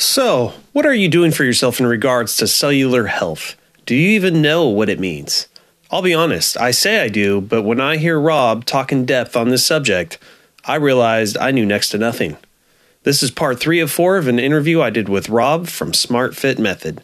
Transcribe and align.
So, 0.00 0.52
what 0.72 0.86
are 0.86 0.94
you 0.94 1.08
doing 1.08 1.32
for 1.32 1.42
yourself 1.42 1.80
in 1.80 1.86
regards 1.86 2.36
to 2.36 2.46
cellular 2.46 3.06
health? 3.06 3.56
Do 3.84 3.96
you 3.96 4.10
even 4.10 4.40
know 4.40 4.68
what 4.68 4.88
it 4.88 5.00
means? 5.00 5.48
I'll 5.90 6.02
be 6.02 6.14
honest, 6.14 6.56
I 6.56 6.70
say 6.70 7.00
I 7.02 7.08
do, 7.08 7.40
but 7.40 7.64
when 7.64 7.80
I 7.80 7.96
hear 7.96 8.20
Rob 8.20 8.64
talk 8.64 8.92
in 8.92 9.04
depth 9.04 9.34
on 9.36 9.48
this 9.48 9.66
subject, 9.66 10.16
I 10.64 10.76
realized 10.76 11.36
I 11.38 11.50
knew 11.50 11.66
next 11.66 11.88
to 11.88 11.98
nothing. 11.98 12.36
This 13.02 13.24
is 13.24 13.32
part 13.32 13.58
three 13.58 13.80
of 13.80 13.90
four 13.90 14.16
of 14.16 14.28
an 14.28 14.38
interview 14.38 14.80
I 14.80 14.90
did 14.90 15.08
with 15.08 15.28
Rob 15.28 15.66
from 15.66 15.92
Smart 15.92 16.36
Fit 16.36 16.60
Method. 16.60 17.02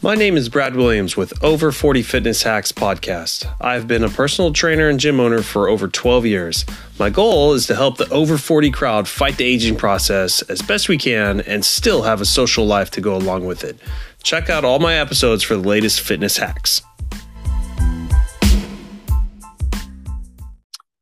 My 0.00 0.14
name 0.14 0.36
is 0.36 0.48
Brad 0.48 0.76
Williams 0.76 1.16
with 1.16 1.42
Over 1.42 1.72
40 1.72 2.02
Fitness 2.02 2.44
Hacks 2.44 2.70
podcast. 2.70 3.52
I've 3.60 3.88
been 3.88 4.04
a 4.04 4.08
personal 4.08 4.52
trainer 4.52 4.88
and 4.88 5.00
gym 5.00 5.18
owner 5.18 5.42
for 5.42 5.68
over 5.68 5.88
12 5.88 6.24
years. 6.24 6.64
My 7.00 7.10
goal 7.10 7.52
is 7.54 7.66
to 7.66 7.74
help 7.74 7.96
the 7.98 8.08
over 8.10 8.38
40 8.38 8.70
crowd 8.70 9.08
fight 9.08 9.38
the 9.38 9.44
aging 9.44 9.74
process 9.76 10.40
as 10.42 10.62
best 10.62 10.88
we 10.88 10.98
can 10.98 11.40
and 11.40 11.64
still 11.64 12.02
have 12.02 12.20
a 12.20 12.24
social 12.24 12.64
life 12.64 12.90
to 12.92 13.00
go 13.00 13.16
along 13.16 13.44
with 13.46 13.64
it. 13.64 13.76
Check 14.22 14.48
out 14.48 14.64
all 14.64 14.78
my 14.78 14.94
episodes 14.94 15.42
for 15.42 15.56
the 15.56 15.66
latest 15.68 16.00
fitness 16.00 16.36
hacks. 16.36 16.80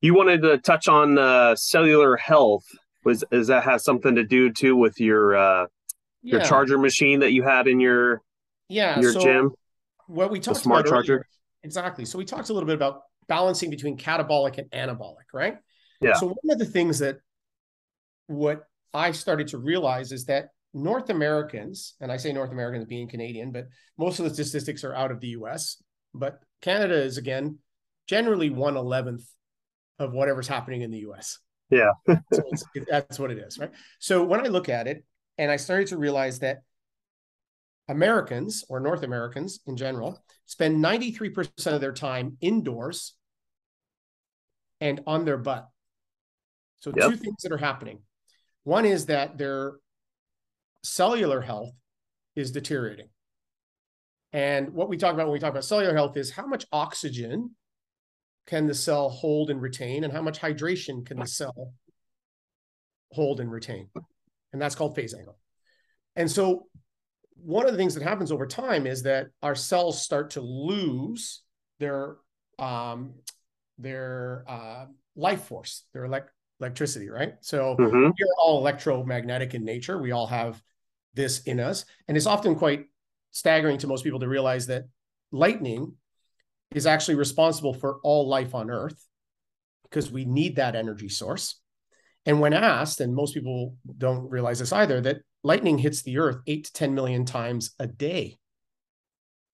You 0.01 0.15
wanted 0.15 0.41
to 0.43 0.57
touch 0.59 0.89
on 0.89 1.19
uh, 1.19 1.55
cellular 1.57 2.17
health. 2.17 2.65
Was 3.05 3.25
does 3.31 3.49
that 3.49 3.65
have 3.65 3.83
something 3.83 4.15
to 4.15 4.25
do 4.25 4.51
too 4.53 4.75
with 4.75 4.99
your 5.01 5.37
uh, 5.37 5.67
your 6.23 6.41
Yeah. 6.41 6.47
charger 6.47 6.79
machine 6.79 7.21
that 7.21 7.33
you 7.33 7.43
had 7.45 7.67
in 7.69 7.79
your 7.81 8.21
yeah 8.69 8.99
your 9.01 9.13
so 9.13 9.21
gym? 9.21 9.51
what 10.07 10.31
we 10.31 10.41
talked 10.41 10.59
smart 10.61 10.81
about 10.87 10.91
charger. 10.91 11.13
earlier- 11.15 11.27
exactly 11.63 12.05
so 12.05 12.19
we 12.19 12.25
talked 12.25 12.49
a 12.49 12.53
little 12.53 12.67
bit 12.67 12.75
about 12.77 13.03
balancing 13.29 13.71
between 13.71 13.97
catabolic 13.97 14.59
and 14.59 14.71
anabolic 14.71 15.27
right 15.33 15.57
Yeah. 16.01 16.15
so 16.15 16.27
one 16.29 16.53
of 16.53 16.59
the 16.59 16.65
things 16.67 16.99
that 17.01 17.19
what 18.27 18.65
i 18.95 19.11
started 19.13 19.49
to 19.49 19.59
realize 19.59 20.13
is 20.13 20.25
that 20.27 20.49
north 20.75 21.11
americans 21.11 21.95
and 22.01 22.11
i 22.13 22.17
say 22.17 22.33
north 22.33 22.51
americans 22.53 22.85
being 22.85 23.09
canadian 23.09 23.51
but 23.53 23.67
most 23.99 24.19
of 24.19 24.25
the 24.25 24.35
statistics 24.35 24.85
are 24.85 24.95
out 24.95 25.11
of 25.11 25.21
the 25.21 25.29
us 25.29 25.83
but 26.15 26.41
canada 26.63 26.95
is 26.95 27.19
again 27.19 27.59
generally 28.07 28.51
111th 28.51 29.25
of 29.99 30.13
whatever's 30.13 30.47
happening 30.49 30.83
in 30.83 30.91
the 30.91 30.99
us 31.01 31.39
Yeah. 31.71 31.91
so 32.09 32.43
it's, 32.53 32.65
it, 32.75 32.87
that's 32.91 33.19
what 33.19 33.31
it 33.31 33.39
is 33.39 33.59
right 33.59 33.71
so 33.99 34.23
when 34.23 34.41
i 34.41 34.49
look 34.49 34.69
at 34.69 34.87
it 34.87 35.05
and 35.39 35.51
i 35.51 35.57
started 35.57 35.89
to 35.89 35.97
realize 35.97 36.41
that 36.41 36.59
Americans 37.89 38.65
or 38.69 38.81
North 38.81 39.03
Americans 39.03 39.61
in 39.67 39.77
general 39.77 40.23
spend 40.45 40.83
93% 40.83 41.73
of 41.75 41.81
their 41.81 41.93
time 41.93 42.37
indoors 42.41 43.15
and 44.81 45.01
on 45.07 45.25
their 45.25 45.39
butt. 45.39 45.69
So, 46.81 46.93
Yep. 46.97 47.11
two 47.11 47.17
things 47.17 47.43
that 47.43 47.53
are 47.53 47.57
happening. 47.57 48.03
One 48.65 48.85
is 48.85 49.07
that 49.07 49.39
their 49.39 49.77
cellular 50.83 51.41
health 51.41 51.75
is 52.35 52.51
deteriorating. 52.51 53.09
And 54.33 54.71
what 54.75 54.89
we 54.89 54.97
talk 54.97 55.15
about 55.15 55.27
when 55.27 55.33
we 55.33 55.39
talk 55.39 55.51
about 55.51 55.65
cellular 55.65 55.95
health 55.95 56.17
is 56.17 56.31
how 56.31 56.47
much 56.47 56.67
oxygen 56.73 57.57
can 58.47 58.67
the 58.67 58.75
cell 58.75 59.09
hold 59.09 59.51
and 59.51 59.61
retain, 59.61 60.05
and 60.05 60.13
how 60.13 60.23
much 60.23 60.39
hydration 60.41 61.05
can 61.05 61.19
the 61.19 61.27
cell 61.27 61.73
hold 63.13 63.41
and 63.41 63.51
retain. 63.51 63.89
And 64.53 64.61
that's 64.61 64.75
called 64.75 64.95
phase 64.95 65.15
angle. 65.15 65.39
And 66.15 66.31
so 66.31 66.69
one 67.47 67.65
of 67.65 67.71
the 67.71 67.79
things 67.79 67.95
that 67.95 68.03
happens 68.03 68.33
over 68.33 68.45
time 68.45 68.89
is 68.89 69.05
that 69.05 69.29
our 69.41 69.55
cells 69.55 70.03
start 70.03 70.31
to 70.31 70.41
lose 70.41 71.43
their 71.79 72.17
um, 72.59 73.15
their 73.79 74.45
uh, 74.49 74.87
life 75.15 75.45
force, 75.45 75.85
their 75.93 76.07
elect- 76.07 76.33
electricity, 76.61 77.09
right? 77.09 77.35
So 77.43 77.77
hmm 77.79 78.09
we're 78.19 78.35
all 78.39 78.59
electromagnetic 78.59 79.55
in 79.55 79.65
nature. 79.65 80.01
We 80.01 80.11
all 80.11 80.27
have 80.27 80.61
this 81.15 81.43
in 81.43 81.61
us, 81.61 81.85
and 82.09 82.17
it's 82.17 82.27
often 82.27 82.57
quite 82.57 82.87
staggering 83.31 83.79
to 83.79 83.87
most 83.87 84.03
people 84.03 84.21
to 84.21 84.29
realize 84.29 84.67
that 84.67 84.85
lightning 85.31 85.93
is 86.75 86.87
actually 86.87 87.15
responsible 87.15 87.75
for 87.75 88.01
all 88.03 88.29
life 88.29 88.55
on 88.57 88.71
Earth 88.71 89.07
because 89.85 90.11
we 90.11 90.25
need 90.25 90.57
that 90.57 90.75
energy 90.75 91.09
source. 91.09 91.61
And 92.27 92.41
when 92.41 92.53
asked, 92.53 93.01
and 93.01 93.15
most 93.15 93.35
people 93.35 93.77
don't 93.97 94.29
realize 94.29 94.59
this 94.59 94.73
either, 94.73 95.01
that 95.03 95.19
lightning 95.45 95.79
hits 95.79 96.03
the 96.03 96.19
earth 96.19 96.39
eight 96.47 96.67
to 96.67 96.73
10 96.73 96.95
million 96.95 97.25
times 97.25 97.75
a 97.79 97.87
day, 97.87 98.37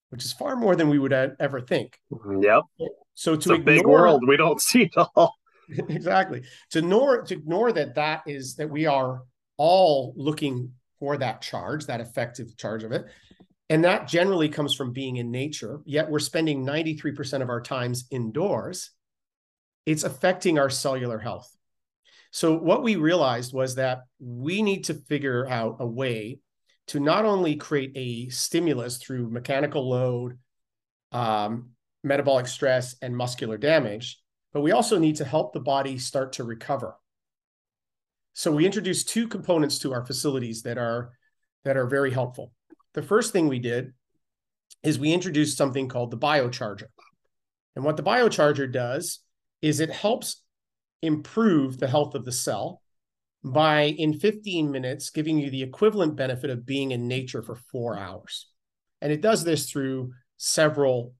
which 0.09 0.25
is 0.25 0.33
far 0.33 0.55
more 0.55 0.75
than 0.75 0.89
we 0.89 0.99
would 0.99 1.13
ever 1.13 1.61
think. 1.61 1.99
Mm-hmm, 2.11 2.43
yep. 2.43 2.63
So 3.13 3.33
It's 3.33 3.45
to 3.45 3.53
a 3.53 3.59
big 3.59 3.85
world. 3.85 4.23
We 4.27 4.37
don't 4.37 4.59
see 4.69 4.83
it 4.83 4.93
all. 5.15 5.35
exactly 5.87 6.43
to 6.69 6.79
ignore 6.79 7.21
to 7.21 7.33
ignore 7.33 7.71
that 7.71 7.95
that 7.95 8.21
is 8.27 8.55
that 8.55 8.69
we 8.69 8.85
are 8.85 9.23
all 9.57 10.13
looking 10.17 10.71
for 10.99 11.17
that 11.17 11.41
charge, 11.41 11.85
that 11.85 12.01
effective 12.01 12.55
charge 12.57 12.83
of 12.83 12.91
it. 12.91 13.05
And 13.69 13.83
that 13.83 14.07
generally 14.07 14.49
comes 14.49 14.73
from 14.73 14.93
being 14.93 15.17
in 15.17 15.31
nature, 15.31 15.79
yet 15.85 16.09
we're 16.09 16.19
spending 16.19 16.65
93% 16.65 17.41
of 17.41 17.49
our 17.49 17.61
times 17.61 18.05
indoors. 18.11 18.91
It's 19.85 20.03
affecting 20.03 20.59
our 20.59 20.69
cellular 20.69 21.17
health. 21.17 21.49
So, 22.33 22.57
what 22.57 22.81
we 22.81 22.95
realized 22.95 23.53
was 23.53 23.75
that 23.75 23.99
we 24.19 24.63
need 24.63 24.85
to 24.85 24.95
figure 24.95 25.47
out 25.47 25.77
a 25.79 25.85
way 25.85 26.39
to 26.87 26.99
not 26.99 27.25
only 27.25 27.57
create 27.57 27.91
a 27.93 28.29
stimulus 28.29 28.97
through 28.97 29.29
mechanical 29.29 29.87
load, 29.87 30.39
um, 31.11 31.69
metabolic 32.03 32.47
stress, 32.47 32.95
and 33.03 33.15
muscular 33.15 33.55
damage, 33.55 34.19
but 34.51 34.61
we 34.61 34.71
also 34.71 34.97
need 34.97 35.17
to 35.17 35.25
help 35.25 35.53
the 35.53 35.59
body 35.59 35.99
start 35.99 36.33
to 36.33 36.43
recover. 36.43 36.95
So, 38.33 38.51
we 38.51 38.65
introduced 38.65 39.09
two 39.09 39.27
components 39.27 39.77
to 39.79 39.93
our 39.93 40.03
facilities 40.03 40.63
that 40.63 40.79
are 40.79 41.11
that 41.65 41.77
are 41.77 41.85
very 41.85 42.09
helpful. 42.09 42.51
The 42.95 43.03
first 43.03 43.31
thing 43.31 43.47
we 43.47 43.59
did 43.59 43.93
is 44.81 44.97
we 44.97 45.13
introduced 45.13 45.55
something 45.55 45.87
called 45.87 46.09
the 46.09 46.17
biocharger. 46.17 46.87
And 47.75 47.85
what 47.85 47.95
the 47.95 48.03
biocharger 48.03 48.73
does 48.73 49.19
is 49.61 49.79
it 49.79 49.91
helps 49.91 50.41
improve 51.03 51.77
the 51.77 51.87
health 51.87 52.15
of 52.15 52.25
the 52.25 52.31
cell 52.31 52.81
by 53.43 53.83
in 53.83 54.13
15 54.13 54.71
minutes 54.71 55.09
giving 55.09 55.37
you 55.37 55.49
the 55.49 55.61
equivalent 55.61 56.15
benefit 56.15 56.49
of 56.49 56.65
being 56.65 56.91
in 56.91 57.07
nature 57.07 57.43
for 57.43 57.55
four 57.55 57.97
hours 57.97 58.49
and 59.01 59.11
it 59.11 59.21
does 59.21 59.43
this 59.43 59.69
through 59.69 60.13
several 60.37 61.13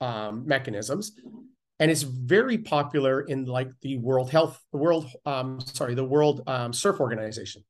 um, 0.00 0.44
mechanisms 0.46 1.12
and 1.78 1.90
it's 1.90 2.02
very 2.02 2.58
popular 2.58 3.20
in 3.20 3.44
like 3.44 3.68
the 3.82 3.96
world 3.98 4.28
health 4.30 4.60
the 4.72 4.78
world 4.78 5.08
um, 5.24 5.60
sorry 5.60 5.94
the 5.94 6.04
world 6.04 6.42
um, 6.48 6.72
surf 6.72 7.00
organization 7.00 7.62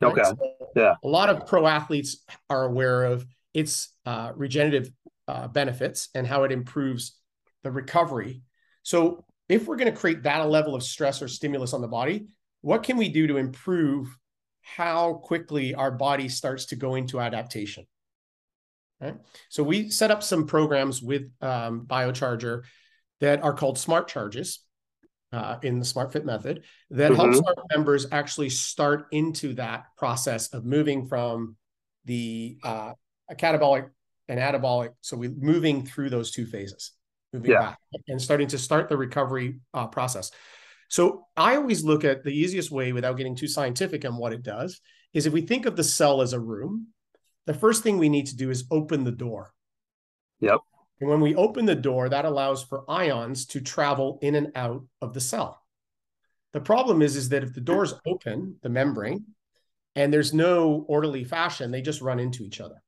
right? 0.00 0.12
Okay. 0.12 0.22
So 0.22 0.68
Yeah. 0.74 0.94
a 1.04 1.08
lot 1.08 1.28
of 1.28 1.46
pro 1.46 1.66
athletes 1.66 2.24
are 2.48 2.64
aware 2.64 3.04
of 3.04 3.26
its 3.52 3.94
uh, 4.06 4.32
regenerative 4.34 4.90
uh, 5.28 5.48
benefits 5.48 6.08
and 6.14 6.26
how 6.26 6.44
it 6.44 6.52
improves 6.52 7.18
the 7.62 7.70
recovery 7.70 8.40
so 8.82 9.24
if 9.50 9.66
we're 9.66 9.76
going 9.76 9.92
to 9.92 9.98
create 9.98 10.22
that 10.22 10.48
level 10.48 10.74
of 10.74 10.82
stress 10.82 11.20
or 11.20 11.28
stimulus 11.28 11.72
on 11.72 11.80
the 11.80 11.88
body, 11.88 12.28
what 12.60 12.82
can 12.82 12.96
we 12.96 13.08
do 13.08 13.26
to 13.26 13.36
improve 13.36 14.16
how 14.62 15.14
quickly 15.14 15.74
our 15.74 15.90
body 15.90 16.28
starts 16.28 16.66
to 16.66 16.76
go 16.76 16.94
into 16.94 17.20
adaptation? 17.20 17.86
Right. 19.00 19.16
So 19.48 19.62
we 19.62 19.90
set 19.90 20.10
up 20.10 20.22
some 20.22 20.46
programs 20.46 21.02
with 21.02 21.30
um, 21.40 21.86
Biocharger 21.86 22.62
that 23.20 23.42
are 23.42 23.54
called 23.54 23.78
smart 23.78 24.08
charges 24.08 24.60
uh, 25.32 25.56
in 25.62 25.78
the 25.78 25.84
Smart 25.84 26.12
Fit 26.12 26.24
method 26.24 26.62
that 26.90 27.14
helps 27.14 27.40
our 27.40 27.54
members 27.74 28.06
actually 28.12 28.50
start 28.50 29.06
into 29.10 29.54
that 29.54 29.84
process 29.96 30.52
of 30.52 30.64
moving 30.64 31.06
from 31.06 31.56
the 32.04 32.58
uh, 32.62 32.92
catabolic 33.32 33.88
and 34.28 34.38
anabolic. 34.38 34.90
So 35.00 35.16
we're 35.16 35.30
moving 35.30 35.86
through 35.86 36.10
those 36.10 36.30
two 36.30 36.46
phases 36.46 36.92
moving 37.32 37.52
Yeah. 37.52 37.60
back 37.70 37.78
and 38.08 38.20
starting 38.20 38.48
to 38.48 38.58
start 38.58 38.88
the 38.88 38.96
recovery 38.96 39.60
uh, 39.74 39.86
process. 39.86 40.30
So 40.88 41.26
I 41.36 41.56
always 41.56 41.84
look 41.84 42.04
at 42.04 42.24
the 42.24 42.30
easiest 42.32 42.70
way 42.70 42.92
without 42.92 43.16
getting 43.16 43.36
too 43.36 43.46
scientific 43.46 44.04
on 44.04 44.16
what 44.16 44.32
it 44.32 44.42
does 44.42 44.80
is 45.12 45.26
if 45.26 45.32
we 45.32 45.42
think 45.42 45.66
of 45.66 45.76
the 45.76 45.84
cell 45.84 46.20
as 46.22 46.32
a 46.32 46.40
room, 46.40 46.88
the 47.46 47.54
first 47.54 47.82
thing 47.82 47.98
we 47.98 48.08
need 48.08 48.26
to 48.26 48.36
do 48.36 48.50
is 48.50 48.64
open 48.70 49.04
the 49.04 49.12
door. 49.12 49.52
Yep. 50.40 50.60
And 51.00 51.08
when 51.08 51.20
we 51.20 51.34
open 51.34 51.64
the 51.64 51.74
door, 51.74 52.08
that 52.08 52.24
allows 52.24 52.62
for 52.62 52.84
ions 52.88 53.46
to 53.46 53.60
travel 53.60 54.18
in 54.20 54.34
and 54.34 54.52
out 54.54 54.84
of 55.00 55.14
the 55.14 55.20
cell. 55.20 55.62
The 56.52 56.60
problem 56.60 57.00
is, 57.00 57.16
is 57.16 57.28
that 57.30 57.44
if 57.44 57.54
the 57.54 57.60
door's 57.60 57.94
open, 58.06 58.56
the 58.62 58.68
membrane, 58.68 59.24
and 59.94 60.12
there's 60.12 60.34
no 60.34 60.84
orderly 60.88 61.24
fashion, 61.24 61.70
they 61.70 61.82
just 61.82 62.02
run 62.02 62.18
into 62.18 62.44
each 62.44 62.60
other. 62.60 62.82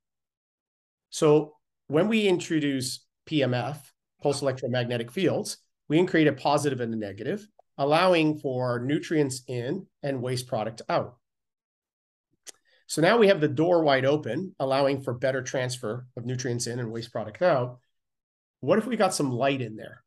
So 1.10 1.54
when 1.86 2.08
we 2.08 2.26
introduce 2.26 3.04
PMF, 3.28 3.78
pulse 4.22 4.42
electromagnetic 4.42 5.10
fields, 5.10 5.58
we 5.88 5.96
can 5.96 6.06
create 6.06 6.28
a 6.28 6.32
positive 6.32 6.80
and 6.80 6.94
a 6.94 6.96
negative, 6.96 7.46
allowing 7.78 8.38
for 8.38 8.80
nutrients 8.80 9.42
in 9.48 9.86
and 10.02 10.22
waste 10.22 10.46
product 10.46 10.82
out. 10.88 11.16
So 12.86 13.00
now 13.00 13.16
we 13.16 13.28
have 13.28 13.40
the 13.40 13.48
door 13.48 13.82
wide 13.82 14.04
open, 14.04 14.54
allowing 14.60 15.02
for 15.02 15.14
better 15.14 15.42
transfer 15.42 16.06
of 16.16 16.26
nutrients 16.26 16.66
in 16.66 16.78
and 16.78 16.92
waste 16.92 17.10
product 17.10 17.40
out. 17.40 17.78
What 18.60 18.78
if 18.78 18.86
we 18.86 18.96
got 18.96 19.14
some 19.14 19.32
light 19.32 19.60
in 19.60 19.76
there? 19.76 20.02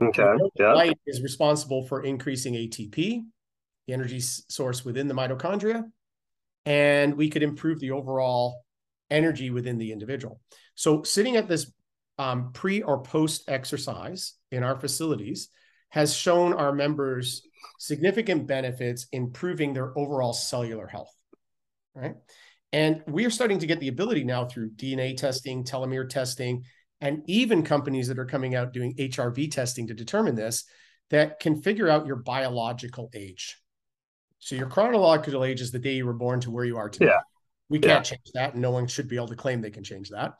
Okay. 0.00 0.24
Yeah. 0.58 0.72
Light 0.72 0.98
is 1.06 1.22
responsible 1.22 1.86
for 1.86 2.02
increasing 2.02 2.54
ATP, 2.54 3.24
the 3.86 3.92
energy 3.92 4.20
source 4.20 4.84
within 4.84 5.08
the 5.08 5.14
mitochondria, 5.14 5.84
and 6.64 7.14
we 7.14 7.28
could 7.28 7.42
improve 7.42 7.80
the 7.80 7.90
overall 7.90 8.64
energy 9.10 9.50
within 9.50 9.78
the 9.78 9.92
individual. 9.92 10.40
So, 10.74 11.02
sitting 11.02 11.36
at 11.36 11.48
this 11.48 11.70
um, 12.18 12.52
pre 12.52 12.82
or 12.82 13.02
post 13.02 13.44
exercise 13.48 14.34
in 14.50 14.62
our 14.62 14.78
facilities 14.78 15.48
has 15.90 16.14
shown 16.14 16.52
our 16.52 16.72
members 16.72 17.42
significant 17.78 18.46
benefits 18.46 19.06
improving 19.12 19.72
their 19.72 19.96
overall 19.96 20.32
cellular 20.32 20.86
health. 20.86 21.14
Right. 21.94 22.14
And 22.72 23.02
we 23.06 23.24
are 23.24 23.30
starting 23.30 23.60
to 23.60 23.66
get 23.66 23.80
the 23.80 23.88
ability 23.88 24.24
now 24.24 24.44
through 24.44 24.72
DNA 24.72 25.16
testing, 25.16 25.64
telomere 25.64 26.08
testing, 26.08 26.64
and 27.00 27.22
even 27.26 27.62
companies 27.62 28.08
that 28.08 28.18
are 28.18 28.26
coming 28.26 28.54
out 28.54 28.72
doing 28.72 28.94
HRV 28.96 29.50
testing 29.50 29.86
to 29.86 29.94
determine 29.94 30.34
this 30.34 30.64
that 31.10 31.40
can 31.40 31.62
figure 31.62 31.88
out 31.88 32.06
your 32.06 32.16
biological 32.16 33.08
age. 33.14 33.56
So 34.40 34.54
your 34.54 34.68
chronological 34.68 35.44
age 35.44 35.60
is 35.60 35.70
the 35.70 35.78
day 35.78 35.94
you 35.94 36.06
were 36.06 36.12
born 36.12 36.40
to 36.40 36.50
where 36.50 36.64
you 36.64 36.76
are 36.76 36.90
today. 36.90 37.06
Yeah. 37.06 37.20
We 37.70 37.78
can't 37.78 38.04
yeah. 38.06 38.16
change 38.16 38.30
that. 38.34 38.52
And 38.52 38.62
no 38.62 38.70
one 38.70 38.86
should 38.86 39.08
be 39.08 39.16
able 39.16 39.28
to 39.28 39.36
claim 39.36 39.60
they 39.60 39.70
can 39.70 39.84
change 39.84 40.10
that. 40.10 40.34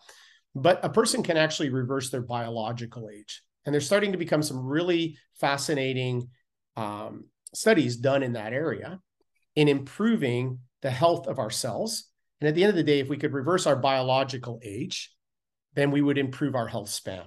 But 0.63 0.85
a 0.85 0.89
person 0.89 1.23
can 1.23 1.37
actually 1.37 1.71
reverse 1.71 2.11
their 2.11 2.23
biological 2.23 3.09
age. 3.11 3.43
And 3.65 3.75
there's 3.75 3.87
starting 3.87 4.13
to 4.13 4.19
become 4.19 4.43
some 4.43 4.65
really 4.65 5.19
fascinating 5.41 6.29
um, 6.77 7.27
studies 7.55 7.97
done 7.97 8.23
in 8.23 8.33
that 8.33 8.53
area 8.53 9.01
in 9.57 9.69
improving 9.69 10.61
the 10.83 10.91
health 10.91 11.27
of 11.27 11.39
our 11.39 11.51
cells. 11.51 12.05
And 12.41 12.49
at 12.49 12.55
the 12.55 12.63
end 12.63 12.71
of 12.71 12.77
the 12.77 12.83
day, 12.83 13.01
if 13.01 13.09
we 13.09 13.17
could 13.17 13.33
reverse 13.33 13.67
our 13.67 13.77
biological 13.77 14.61
age, 14.63 15.13
then 15.75 15.91
we 15.91 16.01
would 16.01 16.19
improve 16.19 16.55
our 16.55 16.69
health 16.69 16.89
span. 16.89 17.25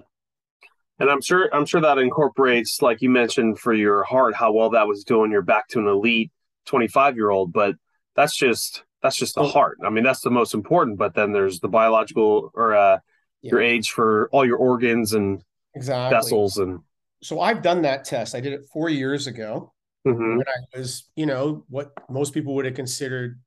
And 0.98 1.10
I'm 1.10 1.20
sure 1.20 1.48
I'm 1.52 1.66
sure 1.66 1.80
that 1.80 1.98
incorporates, 1.98 2.80
like 2.80 3.02
you 3.02 3.10
mentioned, 3.10 3.58
for 3.58 3.72
your 3.72 4.04
heart, 4.04 4.34
how 4.34 4.52
well 4.52 4.70
that 4.70 4.86
was 4.86 5.04
doing. 5.04 5.30
You're 5.30 5.42
back 5.42 5.68
to 5.68 5.80
an 5.80 5.86
elite 5.86 6.30
25 6.66 7.16
year 7.16 7.30
old, 7.30 7.52
but 7.52 7.74
that's 8.14 8.36
just 8.36 8.84
that's 9.02 9.16
just 9.16 9.34
the 9.34 9.46
heart. 9.46 9.78
I 9.84 9.90
mean, 9.90 10.04
that's 10.04 10.20
the 10.20 10.30
most 10.30 10.54
important. 10.54 10.98
But 10.98 11.14
then 11.14 11.32
there's 11.32 11.60
the 11.60 11.68
biological 11.68 12.50
or 12.54 12.74
uh, 12.74 12.98
yeah. 13.42 13.50
your 13.50 13.62
age 13.62 13.90
for 13.90 14.28
all 14.32 14.46
your 14.46 14.56
organs 14.56 15.12
and 15.12 15.42
exactly. 15.74 16.16
vessels 16.16 16.58
and. 16.58 16.80
So 17.22 17.40
I've 17.40 17.62
done 17.62 17.82
that 17.82 18.04
test. 18.04 18.34
I 18.34 18.40
did 18.40 18.52
it 18.52 18.64
four 18.72 18.88
years 18.88 19.28
ago 19.28 19.72
mm-hmm. 20.06 20.38
when 20.38 20.46
I 20.46 20.78
was, 20.78 21.08
you 21.14 21.26
know, 21.26 21.64
what 21.68 21.92
most 22.10 22.34
people 22.34 22.54
would 22.56 22.64
have 22.64 22.74
considered 22.74 23.40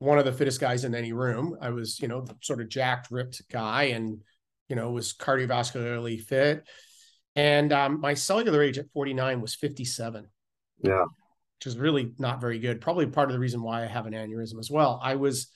one 0.00 0.18
of 0.18 0.26
the 0.26 0.32
fittest 0.32 0.60
guys 0.60 0.84
in 0.84 0.94
any 0.94 1.14
room. 1.14 1.56
I 1.62 1.70
was, 1.70 1.98
you 1.98 2.08
know, 2.08 2.26
sort 2.42 2.60
of 2.60 2.68
jacked, 2.68 3.10
ripped 3.10 3.40
guy, 3.50 3.84
and 3.84 4.20
you 4.68 4.76
know, 4.76 4.90
was 4.90 5.14
cardiovascularly 5.14 6.20
fit. 6.20 6.64
And 7.34 7.72
um, 7.72 8.00
my 8.00 8.14
cellular 8.14 8.62
age 8.62 8.78
at 8.78 8.90
49 8.92 9.40
was 9.40 9.54
57. 9.54 10.26
Yeah. 10.82 11.02
Which 11.02 11.66
is 11.66 11.78
really 11.78 12.12
not 12.18 12.40
very 12.40 12.58
good. 12.58 12.80
Probably 12.80 13.06
part 13.06 13.30
of 13.30 13.32
the 13.32 13.40
reason 13.40 13.62
why 13.62 13.82
I 13.82 13.86
have 13.86 14.06
an 14.06 14.12
aneurysm 14.12 14.58
as 14.58 14.70
well. 14.70 15.00
I 15.02 15.16
was 15.16 15.48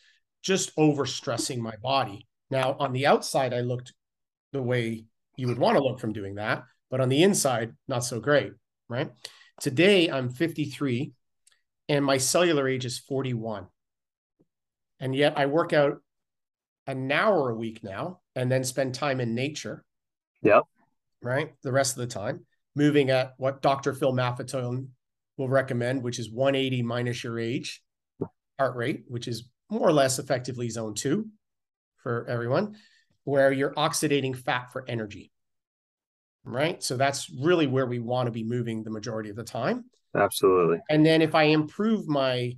just 0.43 0.75
overstressing 0.77 1.59
my 1.59 1.75
body. 1.83 2.27
Now, 2.53 2.77
on 2.79 2.93
the 2.93 3.07
outside, 3.07 3.55
I 3.55 3.61
looked 3.61 3.95
the 4.53 4.63
way 4.63 5.07
you 5.37 5.49
would 5.49 5.59
want 5.59 5.79
to 5.79 5.83
look 5.83 5.99
from 5.99 6.13
doing 6.13 6.35
that, 6.35 6.65
but 6.91 7.01
on 7.01 7.09
the 7.09 7.23
inside, 7.23 7.73
not 7.89 8.05
so 8.05 8.21
great, 8.21 8.53
right? 8.91 9.11
Today, 9.59 10.11
I'm 10.11 10.29
53 10.29 11.13
and 11.89 12.05
my 12.05 12.19
cellular 12.19 12.69
age 12.69 12.85
is 12.85 12.99
41. 12.99 13.69
And 15.01 15.17
yet 15.17 15.39
I 15.39 15.47
work 15.47 15.73
out 15.73 16.03
an 16.87 17.11
hour 17.11 17.49
a 17.49 17.55
week 17.55 17.83
now 17.83 18.21
and 18.37 18.53
then 18.53 18.65
spend 18.65 18.95
time 18.95 19.23
in 19.23 19.35
nature. 19.35 19.83
Yep. 20.43 20.65
Right. 21.23 21.55
The 21.63 21.73
rest 21.73 21.97
of 21.97 22.03
the 22.07 22.15
time, 22.15 22.45
moving 22.77 23.09
at 23.09 23.33
what 23.39 23.63
Dr. 23.63 23.95
Phil 23.95 24.13
Maffetone 24.13 24.89
will 25.39 25.49
recommend, 25.49 26.03
which 26.03 26.19
is 26.19 26.31
180 26.31 26.83
minus 26.83 27.25
your 27.25 27.39
age 27.39 27.83
heart 28.59 28.77
rate, 28.77 29.05
which 29.09 29.27
is 29.27 29.49
more 29.71 29.89
or 29.89 29.93
less 29.93 30.19
effectively 30.19 30.69
zone 30.69 30.93
two 30.93 31.31
for 32.03 32.27
everyone, 32.29 32.77
where 33.25 33.53
you're 33.53 33.75
oxidating 33.75 34.37
fat 34.37 34.73
for 34.73 34.85
energy. 34.89 35.31
Right. 36.45 36.83
So 36.83 36.97
that's 36.97 37.31
really 37.31 37.69
where 37.69 37.87
we 37.87 38.01
want 38.01 38.27
to 38.27 38.33
be 38.33 38.43
moving 38.43 38.83
the 38.83 38.91
majority 38.91 39.31
of 39.31 39.37
the 39.37 39.45
time. 39.45 39.85
Absolutely. 40.17 40.81
And 40.91 41.07
then 41.07 41.23
if 41.23 41.35
I 41.35 41.45
improve 41.45 42.09
my 42.09 42.57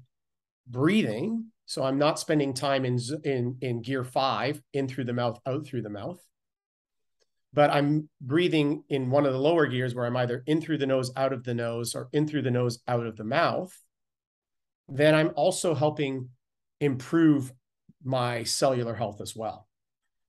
breathing, 0.67 1.47
so 1.67 1.83
I'm 1.83 1.99
not 1.99 2.19
spending 2.19 2.55
time 2.55 2.85
in 2.85 2.99
in 3.25 3.59
in 3.61 3.83
gear 3.83 4.05
five, 4.05 4.61
in 4.73 4.89
through 4.89 5.05
the 5.05 5.13
mouth, 5.13 5.39
out 5.47 5.67
through 5.67 5.83
the 5.83 5.91
mouth. 5.91 6.21
But 7.53 7.71
I'm 7.71 8.09
breathing 8.21 8.83
in 8.89 9.11
one 9.11 9.27
of 9.27 9.33
the 9.33 9.39
lower 9.39 9.67
gears 9.67 9.95
where 9.95 10.07
I'm 10.07 10.17
either 10.17 10.43
in 10.47 10.61
through 10.61 10.79
the 10.79 10.87
nose, 10.87 11.13
out 11.17 11.33
of 11.33 11.45
the 11.45 11.55
nose, 11.55 11.95
or 11.95 12.09
in 12.13 12.27
through 12.27 12.43
the 12.43 12.51
nose, 12.51 12.81
out 12.89 13.07
of 13.07 13.17
the 13.17 13.25
mouth. 13.25 13.73
Then 14.89 15.15
I'm 15.15 15.31
also 15.37 15.75
helping 15.75 16.31
improve 16.81 17.53
my 18.05 18.45
cellular 18.45 18.95
health 18.95 19.21
as 19.21 19.35
well. 19.35 19.67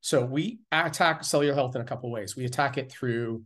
So 0.01 0.24
we 0.24 0.60
attack 0.72 1.24
cellular 1.24 1.54
health 1.54 1.75
in 1.75 1.81
a 1.81 1.86
couple 1.86 2.12
ways. 2.12 2.36
We 2.36 2.45
attack 2.45 2.77
it 2.77 2.92
through 2.92 3.44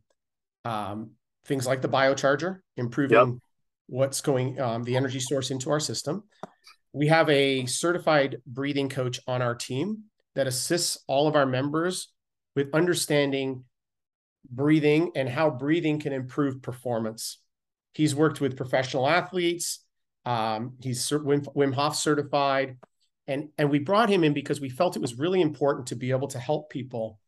um, 0.66 1.12
things 1.46 1.66
like 1.66 1.82
the 1.82 1.90
biocharger, 1.90 2.60
improving 2.78 3.18
yep. 3.18 3.40
what's 3.88 4.22
going 4.22 4.60
um, 4.60 4.84
the 4.84 4.96
energy 4.96 5.20
source 5.20 5.52
into 5.52 5.70
our 5.72 5.80
system 5.80 6.24
we 6.94 7.08
have 7.08 7.30
a 7.30 7.66
certified 7.66 8.38
breathing 8.46 8.90
coach 8.90 9.20
on 9.28 9.42
our 9.42 9.56
team 9.56 10.06
that 10.36 10.48
assists 10.48 10.98
all 11.08 11.28
of 11.28 11.36
our 11.36 11.46
members 11.46 12.12
with 12.56 12.74
understanding 12.74 13.64
breathing 14.50 15.12
and 15.16 15.30
how 15.30 15.50
breathing 15.50 16.00
can 16.00 16.14
improve 16.14 16.62
performance. 16.62 17.40
He's 17.94 18.16
worked 18.16 18.42
with 18.42 18.58
professional 18.58 19.08
athletes. 19.08 19.84
Um, 20.26 20.74
he's 20.82 21.08
Wim, 21.08 21.46
Wim 21.56 21.74
Hof 21.74 21.96
certified. 21.96 22.78
And, 23.30 23.50
and 23.60 23.70
we 23.70 23.78
brought 23.78 24.10
him 24.10 24.24
in 24.24 24.34
because 24.34 24.60
we 24.60 24.70
felt 24.70 24.96
it 24.96 25.02
was 25.04 25.20
really 25.20 25.40
important 25.40 25.86
to 25.88 25.96
be 25.96 26.10
able 26.10 26.28
to 26.30 26.40
help 26.40 26.72
people 26.72 27.20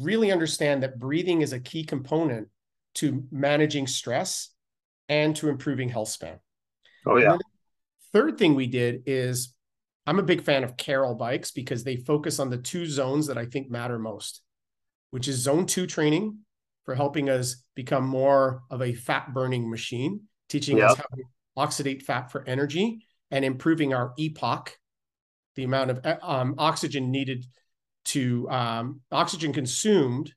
really 0.00 0.32
understand 0.32 0.82
that 0.82 0.98
breathing 0.98 1.42
is 1.42 1.52
a 1.52 1.60
key 1.60 1.84
component 1.84 2.48
to 2.94 3.24
managing 3.30 3.86
stress 3.86 4.48
and 5.10 5.36
to 5.36 5.50
improving 5.50 5.90
health 5.90 6.08
span. 6.08 6.38
Oh, 7.06 7.18
yeah. 7.18 7.36
Third 8.14 8.38
thing 8.38 8.54
we 8.54 8.68
did 8.68 9.02
is 9.04 9.52
I'm 10.06 10.18
a 10.18 10.22
big 10.22 10.40
fan 10.40 10.64
of 10.64 10.78
Carol 10.78 11.14
bikes 11.14 11.50
because 11.50 11.84
they 11.84 11.96
focus 11.96 12.38
on 12.38 12.48
the 12.48 12.56
two 12.56 12.86
zones 12.86 13.26
that 13.26 13.36
I 13.36 13.44
think 13.44 13.70
matter 13.70 13.98
most, 13.98 14.40
which 15.10 15.28
is 15.28 15.36
zone 15.36 15.66
two 15.66 15.86
training 15.86 16.38
for 16.86 16.94
helping 16.94 17.28
us 17.28 17.64
become 17.74 18.06
more 18.06 18.62
of 18.70 18.80
a 18.80 18.94
fat 18.94 19.34
burning 19.34 19.68
machine, 19.68 20.22
teaching 20.48 20.78
yep. 20.78 20.92
us 20.92 20.96
how 20.96 21.04
to 21.04 21.22
oxidate 21.54 22.02
fat 22.02 22.32
for 22.32 22.48
energy 22.48 23.04
and 23.30 23.44
improving 23.44 23.92
our 23.92 24.14
EPOC, 24.18 24.68
the 25.56 25.64
amount 25.64 25.90
of 25.90 26.18
um, 26.22 26.54
oxygen 26.58 27.10
needed 27.10 27.44
to 28.06 28.48
um, 28.50 29.00
oxygen 29.10 29.52
consumed 29.52 30.32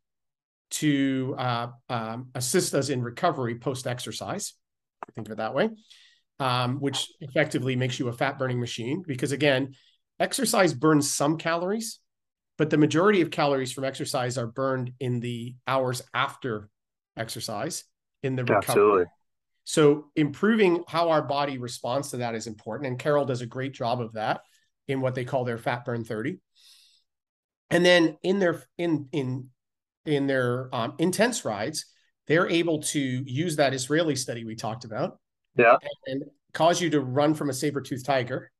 to 0.69 1.35
uh, 1.37 1.67
um, 1.89 2.29
assist 2.35 2.73
us 2.73 2.89
in 2.89 3.01
recovery 3.01 3.55
post 3.55 3.87
exercise. 3.87 4.53
Think 5.15 5.27
of 5.27 5.33
it 5.33 5.37
that 5.37 5.53
way 5.53 5.69
um, 6.39 6.79
which 6.79 7.11
effectively 7.21 7.75
makes 7.75 7.99
you 7.99 8.07
a 8.07 8.13
fat 8.13 8.37
burning 8.37 8.59
machine. 8.59 9.03
Because 9.05 9.31
again, 9.31 9.73
exercise 10.19 10.73
burns 10.73 11.11
some 11.11 11.37
calories, 11.37 11.99
but 12.57 12.69
the 12.69 12.77
majority 12.77 13.21
of 13.21 13.31
calories 13.31 13.71
from 13.71 13.83
exercise 13.83 14.37
are 14.37 14.47
burned 14.47 14.91
in 14.99 15.19
the 15.19 15.55
hours 15.67 16.01
after 16.13 16.69
exercise 17.15 17.83
in 18.23 18.35
the 18.35 18.43
recovery. 18.43 18.65
Absolutely. 18.67 19.05
So 19.63 20.05
improving 20.15 20.83
how 20.87 21.09
our 21.09 21.21
body 21.21 21.57
responds 21.57 22.11
to 22.11 22.17
that 22.17 22.35
is 22.35 22.47
important. 22.47 22.87
And 22.87 22.99
Carol 22.99 23.25
does 23.25 23.41
a 23.41 23.45
great 23.45 23.73
job 23.73 23.99
of 23.99 24.13
that 24.13 24.41
in 24.87 25.01
what 25.01 25.15
they 25.15 25.25
call 25.25 25.43
their 25.43 25.57
fat 25.57 25.85
burn 25.85 26.03
30. 26.03 26.39
And 27.69 27.85
then 27.85 28.17
in 28.23 28.39
their 28.39 28.63
in 28.77 29.09
in 29.11 29.49
in 30.05 30.27
their 30.27 30.73
um, 30.73 30.93
intense 30.99 31.43
rides, 31.43 31.85
they're 32.27 32.49
able 32.49 32.81
to 32.81 32.99
use 32.99 33.57
that 33.57 33.73
Israeli 33.73 34.15
study 34.15 34.45
we 34.45 34.55
talked 34.55 34.85
about 34.85 35.19
yeah. 35.57 35.77
And 36.05 36.23
cause 36.53 36.79
you 36.81 36.89
to 36.91 37.01
run 37.01 37.33
from 37.33 37.49
a 37.49 37.53
saber 37.53 37.81
tooth 37.81 38.05
tiger, 38.05 38.51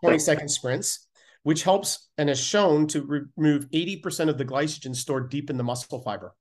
20 0.00 0.18
second 0.18 0.48
sprints, 0.48 1.06
which 1.42 1.62
helps 1.64 2.08
and 2.18 2.30
is 2.30 2.38
shown 2.38 2.86
to 2.88 3.26
remove 3.36 3.70
80% 3.70 4.28
of 4.28 4.38
the 4.38 4.44
glycogen 4.44 4.94
stored 4.94 5.30
deep 5.30 5.50
in 5.50 5.56
the 5.56 5.64
muscle 5.64 6.02
fiber. 6.02 6.34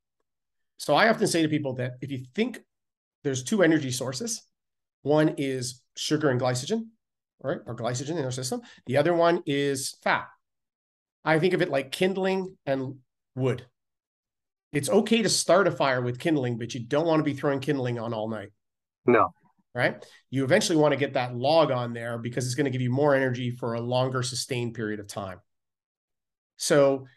So 0.77 0.95
I 0.95 1.09
often 1.09 1.27
say 1.27 1.41
to 1.41 1.50
people 1.50 1.75
that 1.75 1.93
if 2.01 2.12
you 2.12 2.25
think 2.35 2.59
there's 3.23 3.43
two 3.43 3.63
energy 3.63 3.91
sources, 3.91 4.41
one 5.01 5.35
is 5.38 5.81
sugar 5.95 6.29
and 6.29 6.39
glycogen, 6.39 6.88
right? 7.42 7.60
Or 7.66 7.75
glycogen 7.75 8.18
in 8.18 8.25
our 8.25 8.32
system. 8.32 8.62
The 8.86 8.98
other 8.98 9.13
one 9.13 9.44
is 9.46 9.98
fat. 10.04 10.28
I 11.25 11.40
think 11.40 11.54
of 11.54 11.62
it 11.62 11.70
like 11.70 11.92
kindling 11.92 12.58
and 12.66 12.96
wood. 13.36 13.66
It's 14.72 14.90
okay 14.90 15.22
to 15.22 15.30
start 15.30 15.68
a 15.68 15.72
fire 15.72 16.02
with 16.02 16.20
kindling, 16.20 16.58
but 16.58 16.74
you 16.74 16.82
don't 16.82 17.06
want 17.06 17.20
to 17.20 17.24
be 17.24 17.34
throwing 17.34 17.60
kindling 17.60 18.00
on 18.00 18.13
all 18.13 18.28
night. 18.28 18.50
No 19.06 19.34
right? 19.75 20.06
You 20.30 20.44
eventually 20.44 20.78
want 20.78 20.92
to 20.94 21.00
get 21.00 21.13
that 21.13 21.36
log 21.36 21.72
on 21.72 21.94
there 21.94 22.18
because 22.18 22.46
it's 22.46 22.56
going 22.56 22.66
to 22.66 22.72
give 22.72 22.82
you 22.82 22.92
more 22.92 23.16
energy 23.16 23.50
for 23.50 23.74
a 23.74 23.82
longer 23.82 24.22
sustained 24.22 24.75
period 24.75 25.00
of 25.00 25.08
time. 25.08 25.40
So 26.58 27.08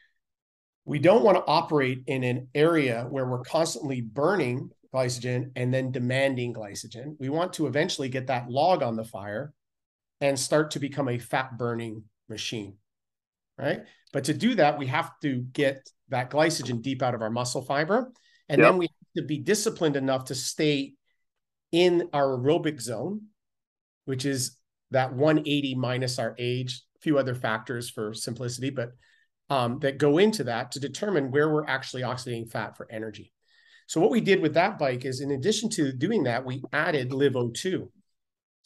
we 0.84 0.98
don't 0.98 1.22
want 1.22 1.36
to 1.36 1.44
operate 1.46 2.04
in 2.06 2.24
an 2.24 2.48
area 2.54 3.06
where 3.10 3.26
we're 3.26 3.42
constantly 3.42 4.00
burning 4.00 4.70
glycogen 4.94 5.50
and 5.56 5.72
then 5.72 5.92
demanding 5.92 6.54
glycogen. 6.54 7.16
We 7.18 7.28
want 7.28 7.54
to 7.54 7.66
eventually 7.66 8.08
get 8.08 8.28
that 8.28 8.48
log 8.48 8.82
on 8.82 8.96
the 8.96 9.04
fire 9.04 9.52
and 10.20 10.38
start 10.38 10.72
to 10.72 10.78
become 10.78 11.08
a 11.08 11.18
fat 11.18 11.58
burning 11.58 12.04
machine. 12.28 12.76
Right. 13.58 13.80
But 14.12 14.24
to 14.24 14.34
do 14.34 14.54
that, 14.56 14.78
we 14.78 14.86
have 14.86 15.10
to 15.22 15.36
get 15.40 15.88
that 16.08 16.30
glycogen 16.30 16.82
deep 16.82 17.02
out 17.02 17.14
of 17.14 17.22
our 17.22 17.30
muscle 17.30 17.62
fiber. 17.62 18.12
And 18.48 18.60
yep. 18.60 18.70
then 18.70 18.78
we 18.78 18.86
have 18.86 19.22
to 19.22 19.26
be 19.26 19.38
disciplined 19.38 19.96
enough 19.96 20.26
to 20.26 20.34
stay 20.34 20.94
in 21.72 22.08
our 22.12 22.36
aerobic 22.36 22.80
zone, 22.80 23.22
which 24.04 24.24
is 24.24 24.56
that 24.90 25.12
180 25.12 25.74
minus 25.74 26.18
our 26.18 26.34
age, 26.38 26.82
a 26.96 27.00
few 27.00 27.18
other 27.18 27.34
factors 27.34 27.90
for 27.90 28.14
simplicity, 28.14 28.70
but 28.70 28.90
um, 29.50 29.78
that 29.80 29.98
go 29.98 30.18
into 30.18 30.44
that 30.44 30.72
to 30.72 30.80
determine 30.80 31.30
where 31.30 31.52
we're 31.52 31.66
actually 31.66 32.02
oxidating 32.02 32.50
fat 32.50 32.76
for 32.76 32.90
energy. 32.90 33.32
So 33.86 34.00
what 34.00 34.10
we 34.10 34.20
did 34.20 34.40
with 34.40 34.54
that 34.54 34.78
bike 34.78 35.04
is 35.04 35.20
in 35.20 35.30
addition 35.30 35.70
to 35.70 35.92
doing 35.92 36.24
that, 36.24 36.44
we 36.44 36.62
added 36.72 37.10
LiveO2. 37.10 37.88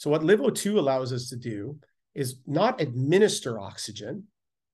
So 0.00 0.08
what 0.08 0.22
LiveO2 0.22 0.78
allows 0.78 1.12
us 1.12 1.28
to 1.28 1.36
do 1.36 1.78
is 2.14 2.36
not 2.46 2.80
administer 2.80 3.60
oxygen, 3.60 4.28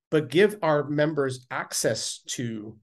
but 0.09 0.31
give 0.31 0.57
our 0.63 0.89
members 0.89 1.49
access 1.51 2.21
to 2.29 2.79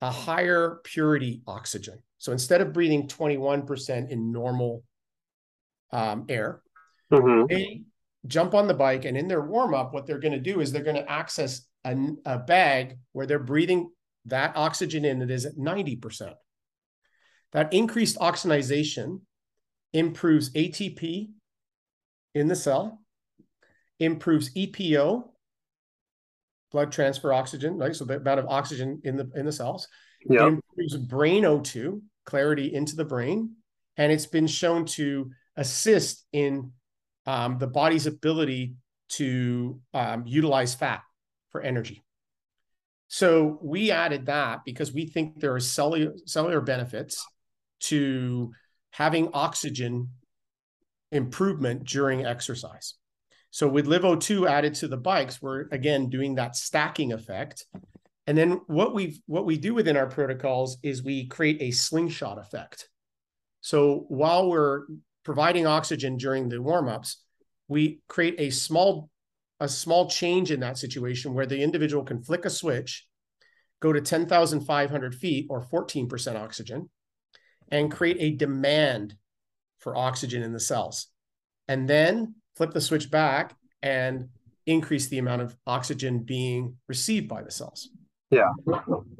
a 0.00 0.08
higher 0.08 0.78
purity 0.84 1.42
oxygen. 1.44 1.98
So 2.18 2.30
instead 2.30 2.60
of 2.60 2.72
breathing 2.72 3.08
21% 3.08 4.10
in 4.10 4.30
normal 4.30 4.84
um, 5.90 6.26
air, 6.28 6.62
mm-hmm. 7.12 7.46
they 7.48 7.82
jump 8.28 8.54
on 8.54 8.68
the 8.68 8.74
bike 8.74 9.04
and 9.04 9.16
in 9.16 9.26
their 9.26 9.42
warm 9.42 9.74
up, 9.74 9.92
what 9.92 10.06
they're 10.06 10.20
going 10.20 10.34
to 10.34 10.38
do 10.38 10.60
is 10.60 10.70
they're 10.70 10.84
going 10.84 10.94
to 10.94 11.10
access 11.10 11.62
a, 11.84 11.96
a 12.24 12.38
bag 12.38 12.96
where 13.10 13.26
they're 13.26 13.40
breathing 13.40 13.90
that 14.26 14.56
oxygen 14.56 15.04
in 15.04 15.18
that 15.18 15.32
is 15.32 15.46
at 15.46 15.56
90%. 15.56 16.32
That 17.50 17.72
increased 17.72 18.18
oxygenation 18.20 19.22
improves 19.92 20.50
ATP 20.50 21.30
in 22.34 22.48
the 22.48 22.56
cell, 22.56 23.00
improves 23.98 24.52
EPO, 24.54 25.24
blood 26.70 26.92
transfer 26.92 27.32
oxygen, 27.32 27.78
right? 27.78 27.94
So 27.94 28.04
the 28.04 28.16
amount 28.16 28.40
of 28.40 28.46
oxygen 28.48 29.00
in 29.04 29.16
the 29.16 29.30
in 29.34 29.46
the 29.46 29.52
cells. 29.52 29.88
Yeah. 30.24 30.46
improves 30.46 30.96
brain 30.96 31.42
O2, 31.42 32.00
clarity 32.24 32.72
into 32.72 32.94
the 32.94 33.04
brain, 33.04 33.56
and 33.96 34.12
it's 34.12 34.26
been 34.26 34.46
shown 34.46 34.84
to 34.86 35.30
assist 35.56 36.24
in 36.32 36.72
um, 37.26 37.58
the 37.58 37.66
body's 37.66 38.06
ability 38.06 38.76
to 39.10 39.80
um, 39.92 40.24
utilize 40.26 40.74
fat 40.74 41.02
for 41.50 41.60
energy. 41.60 42.02
So 43.08 43.58
we 43.60 43.90
added 43.90 44.26
that 44.26 44.60
because 44.64 44.92
we 44.92 45.06
think 45.06 45.38
there 45.38 45.54
are 45.54 45.60
cellular, 45.60 46.14
cellular 46.24 46.62
benefits 46.62 47.22
to 47.80 48.52
having 48.90 49.28
oxygen 49.34 50.08
improvement 51.12 51.84
during 51.84 52.26
exercise. 52.26 52.94
So 53.50 53.68
with 53.68 53.86
LiveO2 53.86 54.48
added 54.48 54.74
to 54.76 54.88
the 54.88 54.96
bikes, 54.96 55.42
we're 55.42 55.66
again 55.70 56.08
doing 56.08 56.36
that 56.36 56.56
stacking 56.56 57.12
effect. 57.12 57.66
And 58.26 58.36
then 58.36 58.60
what 58.66 58.94
we 58.94 59.22
what 59.26 59.44
we 59.44 59.58
do 59.58 59.74
within 59.74 59.96
our 59.96 60.06
protocols 60.06 60.78
is 60.82 61.02
we 61.02 61.26
create 61.26 61.60
a 61.60 61.70
slingshot 61.70 62.38
effect. 62.38 62.88
So 63.60 64.06
while 64.08 64.48
we're 64.48 64.86
providing 65.22 65.66
oxygen 65.66 66.16
during 66.16 66.48
the 66.48 66.62
warm-ups, 66.62 67.22
we 67.68 68.00
create 68.08 68.36
a 68.38 68.50
small 68.50 69.10
a 69.60 69.68
small 69.68 70.08
change 70.08 70.50
in 70.50 70.60
that 70.60 70.78
situation 70.78 71.34
where 71.34 71.46
the 71.46 71.62
individual 71.62 72.04
can 72.04 72.22
flick 72.22 72.44
a 72.44 72.50
switch, 72.50 73.06
go 73.80 73.92
to 73.92 74.00
10,500 74.00 75.14
feet 75.14 75.46
or 75.50 75.64
14% 75.64 76.36
oxygen, 76.36 76.90
and 77.70 77.92
create 77.92 78.16
a 78.18 78.36
demand 78.36 79.14
for 79.82 79.96
oxygen 79.96 80.42
in 80.42 80.52
the 80.52 80.60
cells. 80.60 81.08
And 81.68 81.88
then 81.88 82.36
flip 82.56 82.72
the 82.72 82.80
switch 82.80 83.10
back 83.10 83.54
and 83.82 84.28
increase 84.66 85.08
the 85.08 85.18
amount 85.18 85.42
of 85.42 85.56
oxygen 85.66 86.20
being 86.20 86.76
received 86.88 87.28
by 87.28 87.42
the 87.42 87.50
cells. 87.50 87.88
Yeah. 88.30 88.50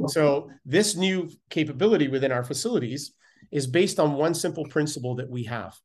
So 0.08 0.50
this 0.64 0.96
new 0.96 1.30
capability 1.50 2.08
within 2.08 2.32
our 2.32 2.44
facilities 2.44 3.12
is 3.50 3.66
based 3.66 4.00
on 4.00 4.14
one 4.14 4.34
simple 4.34 4.64
principle 4.64 5.16
that 5.16 5.28
we 5.28 5.44
have, 5.44 5.76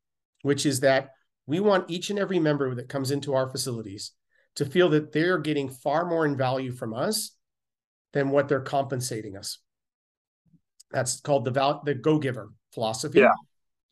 which 0.44 0.66
is 0.66 0.80
that 0.82 1.10
we 1.46 1.60
want 1.60 1.90
each 1.90 2.10
and 2.10 2.20
every 2.20 2.40
member 2.40 2.74
that 2.76 2.88
comes 2.88 3.12
into 3.12 3.34
our 3.34 3.50
facilities 3.50 4.12
to 4.56 4.66
feel 4.66 4.90
that 4.90 5.12
they're 5.12 5.40
getting 5.40 5.70
far 5.70 6.06
more 6.06 6.26
in 6.26 6.38
value 6.38 6.72
from 6.72 6.94
us 6.94 7.36
than 8.14 8.30
what 8.30 8.48
they're 8.48 8.62
compensating 8.62 9.36
us. 9.36 9.60
That's 10.92 11.20
called 11.20 11.46
the 11.46 11.52
val- 11.52 11.82
the 11.84 11.96
go 11.96 12.20
giver 12.20 12.50
philosophy. 12.74 13.20
Yeah. 13.20 13.34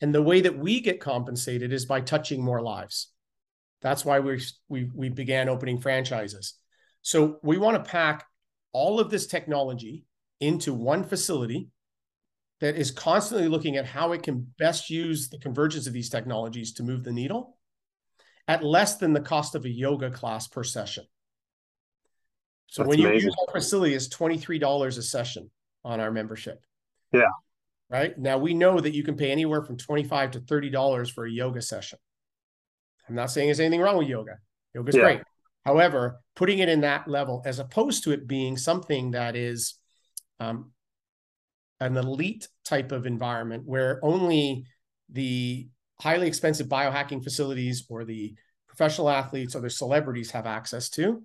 And 0.00 0.14
the 0.14 0.22
way 0.22 0.42
that 0.42 0.58
we 0.58 0.80
get 0.80 1.00
compensated 1.00 1.72
is 1.72 1.86
by 1.86 2.00
touching 2.00 2.42
more 2.42 2.60
lives. 2.60 3.08
That's 3.80 4.04
why 4.04 4.20
we 4.20 4.42
we 4.68 4.90
we 4.94 5.08
began 5.08 5.48
opening 5.48 5.78
franchises. 5.78 6.54
So 7.02 7.38
we 7.42 7.56
want 7.56 7.82
to 7.82 7.90
pack 7.90 8.26
all 8.72 9.00
of 9.00 9.10
this 9.10 9.26
technology 9.26 10.04
into 10.40 10.74
one 10.74 11.04
facility 11.04 11.68
that 12.60 12.76
is 12.76 12.90
constantly 12.90 13.48
looking 13.48 13.76
at 13.76 13.86
how 13.86 14.12
it 14.12 14.22
can 14.22 14.52
best 14.58 14.90
use 14.90 15.28
the 15.28 15.38
convergence 15.38 15.86
of 15.86 15.92
these 15.92 16.10
technologies 16.10 16.72
to 16.74 16.82
move 16.82 17.04
the 17.04 17.12
needle 17.12 17.56
at 18.48 18.64
less 18.64 18.96
than 18.96 19.12
the 19.12 19.20
cost 19.20 19.54
of 19.54 19.64
a 19.64 19.68
yoga 19.68 20.10
class 20.10 20.46
per 20.46 20.62
session. 20.64 21.04
So 22.68 22.82
That's 22.82 22.88
when 22.88 22.98
you 22.98 23.08
amazing. 23.08 23.28
use 23.28 23.36
our 23.46 23.52
facility, 23.52 23.94
it's 23.94 24.08
$23 24.08 24.98
a 24.98 25.02
session 25.02 25.50
on 25.84 26.00
our 26.00 26.10
membership. 26.10 26.64
Yeah. 27.12 27.28
Right. 27.88 28.18
Now 28.18 28.38
we 28.38 28.52
know 28.52 28.80
that 28.80 28.94
you 28.94 29.04
can 29.04 29.16
pay 29.16 29.30
anywhere 29.30 29.62
from 29.62 29.76
25 29.76 30.32
to 30.32 30.40
$30 30.40 31.10
for 31.12 31.24
a 31.24 31.30
yoga 31.30 31.62
session. 31.62 31.98
I'm 33.08 33.14
not 33.14 33.30
saying 33.30 33.46
there's 33.46 33.60
anything 33.60 33.80
wrong 33.80 33.96
with 33.96 34.08
yoga. 34.08 34.38
Yoga's 34.74 34.96
yeah. 34.96 35.02
great. 35.02 35.20
However, 35.64 36.20
putting 36.34 36.58
it 36.58 36.68
in 36.68 36.80
that 36.80 37.08
level 37.08 37.42
as 37.44 37.58
opposed 37.58 38.04
to 38.04 38.12
it 38.12 38.26
being 38.26 38.56
something 38.56 39.12
that 39.12 39.36
is 39.36 39.74
um, 40.40 40.72
an 41.80 41.96
elite 41.96 42.48
type 42.64 42.92
of 42.92 43.06
environment 43.06 43.64
where 43.66 44.00
only 44.02 44.64
the 45.10 45.68
highly 46.00 46.26
expensive 46.26 46.68
biohacking 46.68 47.22
facilities 47.22 47.86
or 47.88 48.04
the 48.04 48.34
professional 48.66 49.08
athletes 49.08 49.54
or 49.54 49.60
the 49.60 49.70
celebrities 49.70 50.30
have 50.32 50.46
access 50.46 50.90
to. 50.90 51.22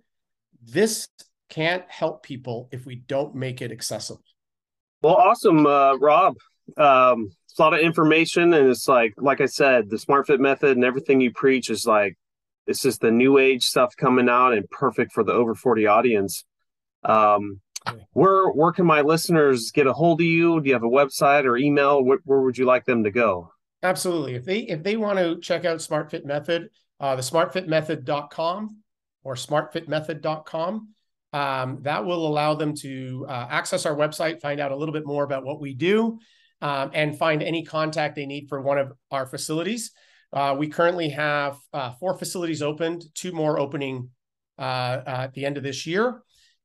This 0.63 1.07
can't 1.49 1.83
help 1.89 2.23
people 2.23 2.69
if 2.71 2.85
we 2.85 2.95
don't 2.95 3.35
make 3.35 3.61
it 3.61 3.71
accessible. 3.71 4.23
Well, 5.01 5.15
awesome, 5.15 5.65
uh, 5.65 5.97
Rob. 5.97 6.35
Um, 6.77 7.31
it's 7.49 7.59
a 7.59 7.61
lot 7.61 7.73
of 7.73 7.81
information, 7.81 8.53
and 8.53 8.69
it's 8.69 8.87
like, 8.87 9.13
like 9.17 9.41
I 9.41 9.45
said, 9.45 9.89
the 9.89 9.99
Smart 9.99 10.27
Fit 10.27 10.39
method 10.39 10.77
and 10.77 10.85
everything 10.85 11.19
you 11.19 11.31
preach 11.31 11.69
is 11.69 11.85
like, 11.85 12.17
it's 12.67 12.81
just 12.81 13.01
the 13.01 13.11
new 13.11 13.37
age 13.37 13.63
stuff 13.63 13.95
coming 13.97 14.29
out 14.29 14.53
and 14.53 14.69
perfect 14.69 15.11
for 15.11 15.23
the 15.23 15.33
over 15.33 15.55
forty 15.55 15.87
audience. 15.87 16.45
Um, 17.03 17.59
where 18.13 18.49
where 18.49 18.71
can 18.71 18.85
my 18.85 19.01
listeners 19.01 19.71
get 19.71 19.87
a 19.87 19.93
hold 19.93 20.21
of 20.21 20.27
you? 20.27 20.61
Do 20.61 20.67
you 20.67 20.73
have 20.73 20.83
a 20.83 20.89
website 20.89 21.45
or 21.45 21.57
email? 21.57 22.03
Where, 22.03 22.19
where 22.23 22.41
would 22.41 22.57
you 22.57 22.65
like 22.65 22.85
them 22.85 23.03
to 23.03 23.11
go? 23.11 23.51
Absolutely. 23.83 24.35
If 24.35 24.45
they 24.45 24.59
if 24.59 24.83
they 24.83 24.97
want 24.97 25.17
to 25.17 25.39
check 25.39 25.65
out 25.65 25.81
Smart 25.81 26.11
Fit 26.11 26.25
Method, 26.25 26.69
uh, 26.99 27.15
the 27.15 27.21
smartfitmethod.com 27.21 28.77
or 29.23 29.35
smartfitmethod.com, 29.35 30.89
um, 31.33 31.79
that 31.81 32.05
will 32.05 32.27
allow 32.27 32.53
them 32.53 32.75
to 32.75 33.25
uh, 33.27 33.47
access 33.49 33.85
our 33.85 33.95
website, 33.95 34.41
find 34.41 34.59
out 34.59 34.71
a 34.71 34.75
little 34.75 34.93
bit 34.93 35.05
more 35.05 35.23
about 35.23 35.43
what 35.43 35.59
we 35.59 35.73
do, 35.73 36.19
um, 36.61 36.91
and 36.93 37.17
find 37.17 37.41
any 37.41 37.63
contact 37.63 38.15
they 38.15 38.25
need 38.25 38.47
for 38.47 38.61
one 38.61 38.77
of 38.77 38.93
our 39.09 39.25
facilities. 39.25 39.91
Uh, 40.33 40.55
we 40.57 40.67
currently 40.67 41.09
have 41.09 41.57
uh, 41.73 41.91
four 41.99 42.17
facilities 42.17 42.61
opened, 42.61 43.03
two 43.15 43.31
more 43.31 43.59
opening 43.59 44.09
uh, 44.57 45.01
at 45.05 45.33
the 45.33 45.45
end 45.45 45.57
of 45.57 45.63
this 45.63 45.85
year. 45.85 46.21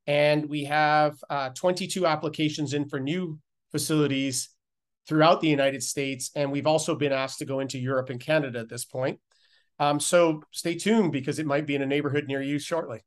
And 0.06 0.48
we 0.48 0.64
have 0.64 1.16
uh, 1.28 1.50
22 1.50 2.06
applications 2.06 2.74
in 2.74 2.88
for 2.88 3.00
new 3.00 3.40
facilities 3.72 4.50
throughout 5.08 5.40
the 5.40 5.48
United 5.48 5.82
States. 5.82 6.30
And 6.36 6.52
we've 6.52 6.66
also 6.66 6.94
been 6.94 7.12
asked 7.12 7.38
to 7.38 7.44
go 7.44 7.60
into 7.60 7.78
Europe 7.78 8.10
and 8.10 8.20
Canada 8.20 8.60
at 8.60 8.68
this 8.68 8.84
point. 8.84 9.18
Um, 9.78 9.98
so 9.98 10.42
stay 10.52 10.74
tuned 10.76 11.12
because 11.12 11.38
it 11.38 11.46
might 11.46 11.66
be 11.66 11.74
in 11.74 11.82
a 11.82 11.86
neighborhood 11.86 12.26
near 12.28 12.40
you 12.40 12.58
shortly. 12.58 13.04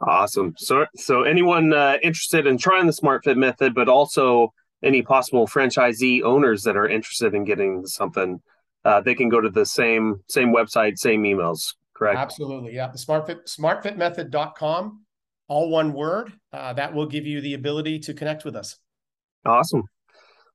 Awesome. 0.00 0.54
So, 0.56 0.86
so 0.96 1.22
anyone 1.22 1.72
uh, 1.72 1.96
interested 2.02 2.46
in 2.46 2.58
trying 2.58 2.86
the 2.86 2.92
Smart 2.92 3.24
Fit 3.24 3.36
method, 3.36 3.74
but 3.74 3.88
also 3.88 4.52
any 4.82 5.02
possible 5.02 5.46
franchisee 5.46 6.22
owners 6.22 6.62
that 6.64 6.76
are 6.76 6.88
interested 6.88 7.34
in 7.34 7.44
getting 7.44 7.86
something, 7.86 8.40
uh, 8.84 9.00
they 9.00 9.14
can 9.14 9.28
go 9.28 9.40
to 9.40 9.50
the 9.50 9.66
same 9.66 10.20
same 10.28 10.54
website, 10.54 10.98
same 10.98 11.22
emails. 11.22 11.74
Correct. 11.94 12.18
Absolutely. 12.18 12.74
Yeah. 12.74 12.88
The 12.88 12.98
smartfit 12.98 13.46
smartfitmethod.com, 13.46 15.00
all 15.48 15.70
one 15.70 15.92
word. 15.92 16.32
Uh, 16.52 16.72
that 16.74 16.94
will 16.94 17.06
give 17.06 17.26
you 17.26 17.40
the 17.40 17.54
ability 17.54 17.98
to 18.00 18.14
connect 18.14 18.44
with 18.44 18.54
us. 18.54 18.76
Awesome. 19.44 19.84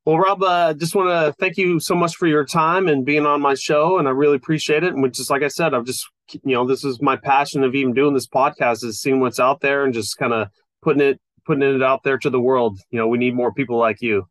Well, 0.06 0.18
Rob, 0.18 0.42
uh, 0.42 0.74
just 0.74 0.96
want 0.96 1.10
to 1.10 1.34
thank 1.40 1.58
you 1.58 1.80
so 1.80 1.94
much 1.94 2.16
for 2.16 2.26
your 2.26 2.44
time 2.44 2.88
and 2.88 3.06
being 3.06 3.28
on 3.28 3.40
my 3.40 3.54
show, 3.54 4.00
and 4.00 4.08
I 4.08 4.12
really 4.12 4.36
appreciate 4.36 4.84
it. 4.84 4.96
And 4.96 5.14
just 5.14 5.30
like 5.30 5.44
I 5.44 5.48
said, 5.48 5.76
I've 5.76 5.86
just 5.86 6.08
you 6.44 6.56
know 6.56 6.66
this 6.66 6.84
is 6.84 7.02
my 7.02 7.18
passion 7.18 7.64
of 7.64 7.76
even 7.76 7.94
doing 7.94 8.14
this 8.14 8.28
podcast 8.28 8.84
is 8.84 9.00
seeing 9.00 9.20
what's 9.20 9.40
out 9.40 9.62
there 9.62 9.84
and 9.84 9.94
just 9.94 10.18
kind 10.18 10.34
of 10.34 10.48
putting 10.82 11.02
it 11.02 11.20
putting 11.52 11.76
it 11.76 11.84
out 11.84 12.02
there 12.04 12.18
to 12.18 12.30
the 12.30 12.40
world. 12.40 12.80
You 12.92 13.00
know, 13.00 13.08
we 13.08 13.18
need 13.18 13.36
more 13.36 13.52
people 13.52 13.78
like 13.78 14.02
you. 14.02 14.26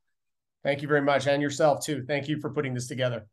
Thank 0.62 0.80
you 0.80 0.88
very 0.88 1.02
much. 1.02 1.26
And 1.26 1.42
yourself 1.42 1.84
too. 1.84 2.02
Thank 2.06 2.28
you 2.28 2.40
for 2.40 2.50
putting 2.50 2.72
this 2.72 2.86
together. 2.86 3.26